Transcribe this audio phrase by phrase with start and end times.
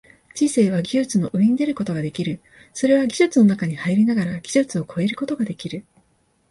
[0.33, 2.41] 知性は技術の上に出ることができる、
[2.73, 5.85] それは技術の中に入りながら技術を超えることができる。